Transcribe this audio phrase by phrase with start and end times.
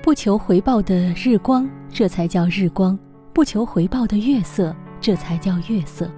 [0.00, 2.96] 不求回报的日光，这才叫日光；
[3.34, 6.08] 不求回报的月色，这才叫月色。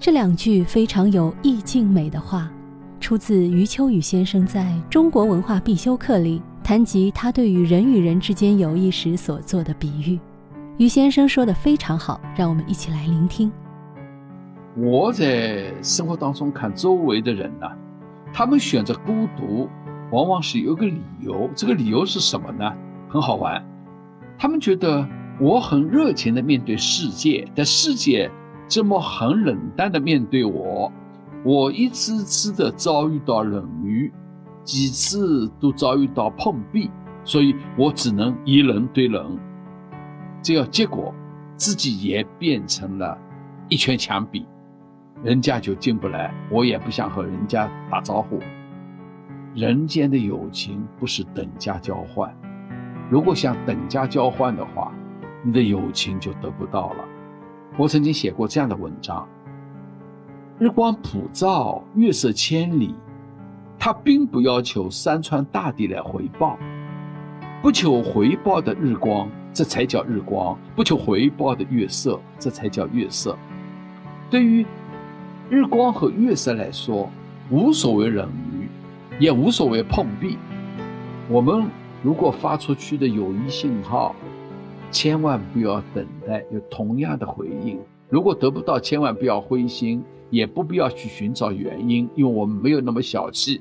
[0.00, 2.50] 这两句非常有意境美的话，
[2.98, 10.18] 出自余秋雨先生在中国文化必修课里谈及他对于人与人之间友谊时所做的比喻。
[10.78, 13.52] 余先生说的非常好，让我们一起来聆听。
[14.76, 17.66] 我在生活当中看周围的人呢，
[18.32, 19.68] 他们选择孤独，
[20.10, 21.48] 往往是有个理由。
[21.54, 22.72] 这个理由是什么呢？
[23.14, 23.64] 很好玩。
[24.36, 28.28] 他们觉得我很热情的面对世界，但世界
[28.66, 30.90] 这么很冷淡的面对我，
[31.44, 34.12] 我一次次的遭遇到冷遇，
[34.64, 36.90] 几次都遭遇到碰壁，
[37.22, 39.38] 所以我只能以冷对冷。
[40.42, 41.14] 这样结果，
[41.56, 43.16] 自己也变成了
[43.68, 44.44] 一圈墙壁。
[45.22, 48.40] 人家就进不来，我也不想和人家打招呼。
[49.54, 52.34] 人间的友情不是等价交换，
[53.10, 54.92] 如果想等价交换的话，
[55.42, 57.04] 你的友情就得不到了。
[57.76, 59.28] 我曾经写过这样的文章：
[60.58, 62.94] 日光普照，月色千里，
[63.78, 66.56] 它并不要求山川大地来回报，
[67.60, 73.36] 不求回报的日光，这才叫日光；不求回报的月色，这才叫月色。
[74.30, 74.64] 对于
[75.50, 77.10] 日光和月色来说，
[77.50, 78.68] 无所谓冷遇，
[79.18, 80.38] 也无所谓碰壁。
[81.28, 81.66] 我们
[82.04, 84.14] 如果发出去的友谊信号，
[84.90, 87.80] 千万不要等待有同样的回应。
[88.10, 93.58] 如果得不到，千万不要灰心，也不必要去寻找原因，因为我们没有那么小气。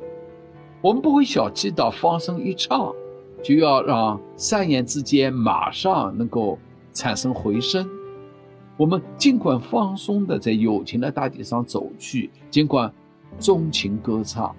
[0.81, 2.93] 我们不会小气到放声一唱，
[3.41, 6.59] 就要让善言之间马上能够
[6.91, 7.89] 产生回声。
[8.75, 12.91] 我们尽管放松的在友情的大地上走去，尽管
[13.39, 14.53] 钟情歌唱，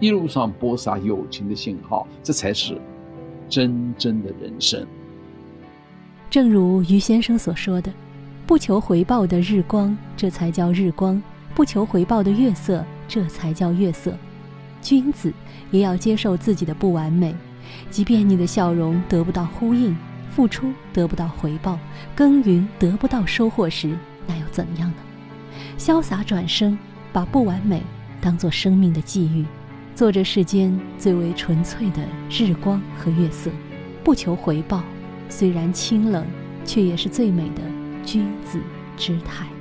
[0.00, 2.76] 一路上播撒友情的信号，这才是
[3.48, 4.86] 真正的人生。
[6.30, 7.92] 正如于先生所说的，
[8.46, 11.20] 不求回报的日光，这才叫日光；
[11.54, 14.14] 不求回报的月色，这才叫月色。
[14.80, 15.32] 君子
[15.70, 17.34] 也要接受自己的不完美，
[17.90, 19.96] 即便你的笑容得不到呼应。
[20.30, 21.76] 付出得不到回报，
[22.14, 24.96] 耕耘得不到收获时，那又怎样呢？
[25.76, 26.78] 潇洒转身，
[27.12, 27.82] 把不完美
[28.20, 29.44] 当做生命的际遇，
[29.98, 32.00] 做着世间最为纯粹的
[32.30, 33.50] 日光和月色，
[34.04, 34.84] 不求回报，
[35.28, 36.24] 虽然清冷，
[36.64, 37.62] 却也是最美的
[38.04, 38.60] 君子
[38.96, 39.57] 之态。